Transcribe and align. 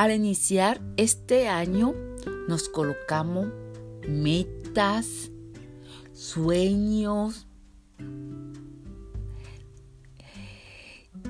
Al 0.00 0.12
iniciar 0.12 0.80
este 0.96 1.46
año 1.46 1.92
nos 2.48 2.70
colocamos 2.70 3.48
metas, 4.08 5.30
sueños. 6.14 7.46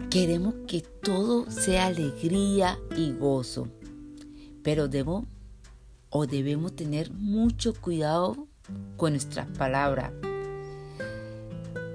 Queremos 0.09 0.55
que 0.69 0.83
todo 0.83 1.51
sea 1.51 1.87
alegría 1.87 2.79
y 2.97 3.11
gozo, 3.11 3.67
pero 4.63 4.87
debo 4.87 5.27
o 6.09 6.29
debemos 6.29 6.77
tener 6.77 7.11
mucho 7.11 7.75
cuidado 7.75 8.47
con 8.97 9.15
nuestras 9.15 9.49
palabras. 9.59 10.13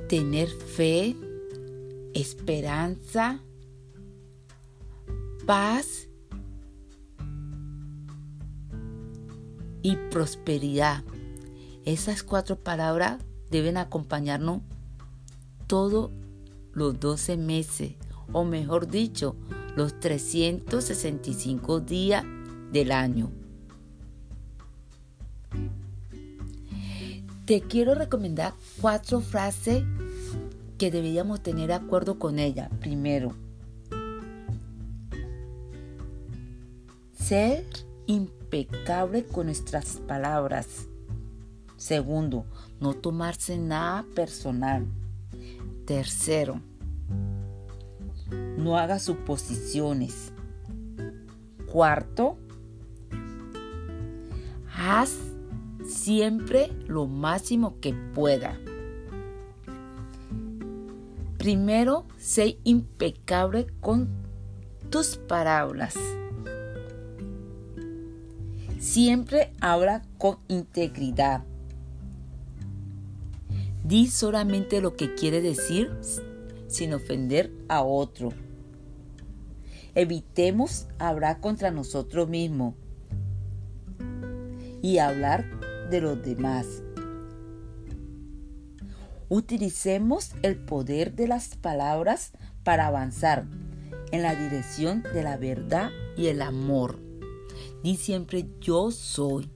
Tener 0.10 0.50
fe, 0.50 1.16
esperanza, 2.14 3.40
paz 5.46 6.05
y 9.86 9.98
prosperidad. 10.10 11.04
Esas 11.86 12.24
cuatro 12.24 12.56
palabras 12.56 13.20
deben 13.52 13.78
acompañarnos 13.78 14.62
todos 15.68 16.10
los 16.74 17.00
12 17.00 17.38
meses, 17.38 17.94
o 18.34 18.44
mejor 18.46 18.88
dicho, 18.88 19.36
los 19.76 20.00
365 20.00 21.82
días 21.82 22.24
del 22.72 22.92
año. 22.92 23.30
Te 27.46 27.62
quiero 27.62 27.94
recomendar 27.94 28.56
cuatro 28.82 29.22
frases 29.22 29.84
que 30.80 30.90
deberíamos 30.90 31.44
tener 31.44 31.68
de 31.68 31.76
acuerdo 31.76 32.18
con 32.18 32.40
ella. 32.40 32.72
Primero, 32.80 33.36
ser 37.20 37.68
impecable 38.56 39.26
con 39.26 39.48
nuestras 39.48 39.98
palabras. 39.98 40.88
Segundo, 41.78 42.46
no 42.80 42.94
tomarse 42.94 43.58
nada 43.58 44.06
personal. 44.16 44.86
Tercero, 45.86 46.62
no 48.58 48.78
haga 48.78 49.00
suposiciones. 49.00 50.32
Cuarto, 51.72 52.38
haz 54.76 55.18
siempre 55.86 56.72
lo 56.88 57.08
máximo 57.08 57.80
que 57.80 57.94
pueda. 57.94 58.58
Primero, 61.38 62.06
sé 62.18 62.58
impecable 62.64 63.68
con 63.82 64.10
tus 64.90 65.18
palabras. 65.18 65.96
Siempre 68.86 69.52
habla 69.62 70.04
con 70.20 70.38
integridad. 70.48 71.44
Di 73.84 74.08
solamente 74.08 74.80
lo 74.80 74.96
que 74.96 75.16
quiere 75.16 75.42
decir 75.42 75.92
sin 76.68 76.94
ofender 76.94 77.52
a 77.68 77.82
otro. 77.82 78.30
Evitemos 79.96 80.88
hablar 81.00 81.40
contra 81.40 81.72
nosotros 81.72 82.30
mismos 82.30 82.76
y 84.84 85.00
hablar 85.00 85.46
de 85.90 86.02
los 86.02 86.22
demás. 86.22 86.84
Utilicemos 89.30 90.36
el 90.44 90.58
poder 90.58 91.16
de 91.16 91.28
las 91.28 91.56
palabras 91.56 92.34
para 92.64 92.86
avanzar 92.86 93.46
en 94.12 94.22
la 94.22 94.36
dirección 94.36 95.02
de 95.02 95.24
la 95.24 95.38
verdad 95.38 95.90
y 96.16 96.28
el 96.28 96.44
amor. 96.44 97.05
Di 97.86 97.98
siempre 97.98 98.50
yo 98.62 98.90
soy. 98.90 99.48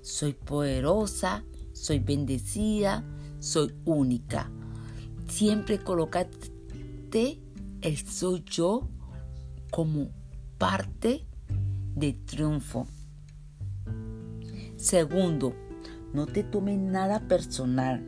Soy 0.00 0.32
poderosa, 0.32 1.44
soy 1.74 1.98
bendecida, 1.98 3.04
soy 3.38 3.74
única. 3.84 4.50
Siempre 5.28 5.78
colócate 5.78 7.42
el 7.82 7.98
soy 7.98 8.42
yo 8.44 8.88
como 9.70 10.08
parte 10.56 11.26
de 11.94 12.14
triunfo. 12.14 12.86
Segundo, 14.76 15.54
no 16.14 16.24
te 16.24 16.44
tomes 16.44 16.78
nada 16.78 17.28
personal. 17.28 18.06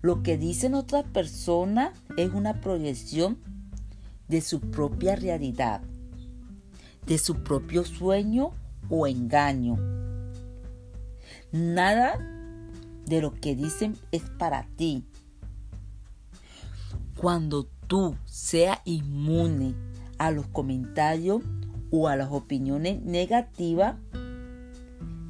Lo 0.00 0.22
que 0.22 0.38
dicen 0.38 0.74
otras 0.74 1.04
personas 1.04 1.92
es 2.16 2.32
una 2.32 2.62
proyección 2.62 3.36
de 4.28 4.40
su 4.40 4.60
propia 4.60 5.14
realidad, 5.14 5.82
de 7.08 7.16
su 7.16 7.42
propio 7.42 7.84
sueño 7.84 8.50
o 8.90 9.06
engaño. 9.06 9.76
Nada 11.50 12.18
de 13.06 13.22
lo 13.22 13.32
que 13.32 13.56
dicen 13.56 13.96
es 14.12 14.22
para 14.38 14.66
ti. 14.76 15.04
Cuando 17.16 17.64
tú 17.86 18.14
seas 18.26 18.78
inmune 18.84 19.74
a 20.18 20.30
los 20.30 20.46
comentarios 20.48 21.42
o 21.90 22.08
a 22.08 22.16
las 22.16 22.30
opiniones 22.30 23.02
negativas, 23.02 23.96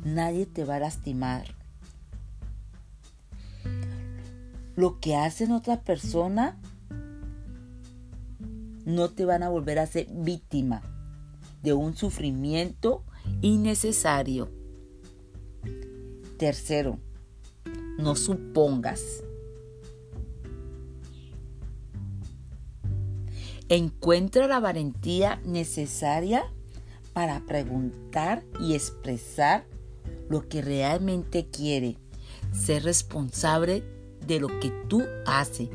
nadie 0.05 0.47
te 0.47 0.65
va 0.65 0.77
a 0.77 0.81
lastimar. 0.81 1.45
Lo 4.75 4.99
que 4.99 5.17
hacen 5.17 5.53
otras 5.53 5.79
personas 5.79 6.57
no 8.85 9.11
te 9.11 9.25
van 9.25 9.45
a 9.45 9.49
volver 9.49 9.79
a 9.79 9.87
ser 9.87 10.09
víctima 10.11 10.83
de 11.63 11.73
un 11.73 11.97
sufrimiento 11.97 13.05
innecesario. 13.41 14.51
Tercero, 16.39 16.99
no 17.99 18.15
supongas. 18.15 19.23
Encuentra 23.69 24.47
la 24.47 24.61
valentía 24.61 25.43
necesaria 25.45 26.45
para 27.13 27.41
preguntar 27.45 28.45
y 28.61 28.75
expresar 28.75 29.67
lo 30.31 30.49
que 30.49 30.63
realmente 30.63 31.49
quiere. 31.49 31.99
Ser 32.53 32.85
responsable 32.85 33.83
de 34.27 34.41
lo 34.41 34.49
que 34.61 34.71
tú 34.89 35.03
haces. 35.27 35.69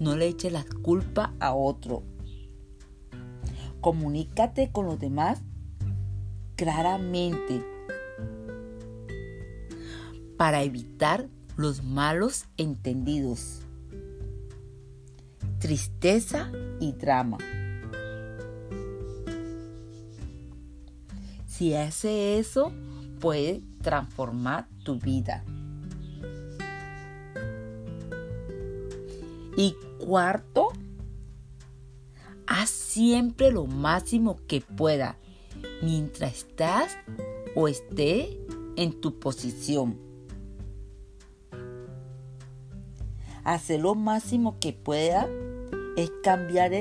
No 0.00 0.16
le 0.16 0.26
eches 0.26 0.52
la 0.52 0.64
culpa 0.82 1.34
a 1.38 1.54
otro. 1.54 2.02
Comunícate 3.80 4.70
con 4.70 4.86
los 4.86 4.98
demás 4.98 5.40
claramente 6.56 7.62
para 10.36 10.62
evitar 10.62 11.28
los 11.56 11.82
malos 11.82 12.46
entendidos 12.56 13.66
tristeza 15.58 16.50
y 16.80 16.92
drama. 16.92 17.38
Si 21.46 21.74
hace 21.74 22.38
eso, 22.38 22.72
puede 23.20 23.62
transformar 23.82 24.68
tu 24.84 24.98
vida. 24.98 25.44
Y 29.56 29.74
cuarto, 30.04 30.65
haz 32.66 32.70
siempre 32.72 33.52
lo 33.52 33.64
máximo 33.64 34.40
que 34.48 34.60
pueda 34.60 35.16
mientras 35.82 36.38
estás 36.38 36.98
o 37.54 37.68
esté 37.68 38.40
en 38.74 39.00
tu 39.00 39.20
posición. 39.20 39.96
Haz 43.44 43.70
lo 43.70 43.94
máximo 43.94 44.58
que 44.58 44.72
pueda 44.72 45.28
es 45.96 46.10
cambiar 46.24 46.72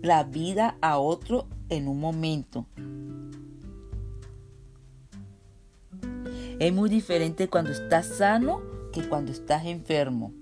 la 0.00 0.22
vida 0.22 0.78
a 0.80 0.98
otro 0.98 1.48
en 1.68 1.88
un 1.88 1.98
momento. 1.98 2.66
Es 6.60 6.72
muy 6.72 6.88
diferente 6.88 7.48
cuando 7.48 7.72
estás 7.72 8.06
sano 8.06 8.62
que 8.92 9.08
cuando 9.08 9.32
estás 9.32 9.66
enfermo. 9.66 10.37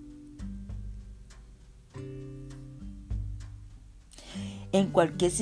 En 4.76 4.88
cualquier 4.90 5.32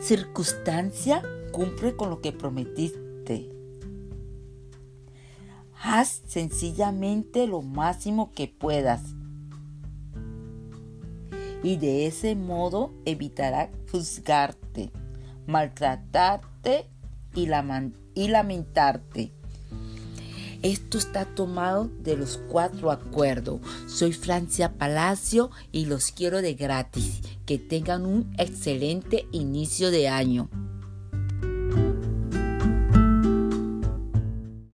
circunstancia, 0.00 1.22
cumple 1.52 1.94
con 1.94 2.10
lo 2.10 2.20
que 2.20 2.32
prometiste. 2.32 3.48
Haz 5.80 6.22
sencillamente 6.26 7.46
lo 7.46 7.62
máximo 7.62 8.32
que 8.32 8.48
puedas 8.48 9.14
y 11.62 11.76
de 11.76 12.06
ese 12.06 12.34
modo 12.34 12.92
evitará 13.04 13.70
juzgarte, 13.92 14.90
maltratarte 15.46 16.90
y, 17.36 17.46
lamentarte. 17.46 19.37
Esto 20.62 20.98
está 20.98 21.24
tomado 21.24 21.88
de 22.02 22.16
los 22.16 22.40
cuatro 22.48 22.90
acuerdos. 22.90 23.60
Soy 23.86 24.12
Francia 24.12 24.72
Palacio 24.74 25.50
y 25.70 25.86
los 25.86 26.10
quiero 26.10 26.42
de 26.42 26.54
gratis. 26.54 27.20
Que 27.46 27.58
tengan 27.58 28.04
un 28.04 28.34
excelente 28.38 29.26
inicio 29.30 29.90
de 29.90 30.08
año. 30.08 30.50